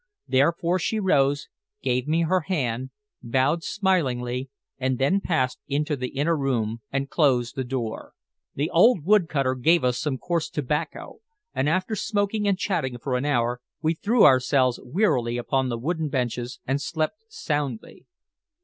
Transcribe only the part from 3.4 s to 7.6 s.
smilingly, and then passed into the inner room and closed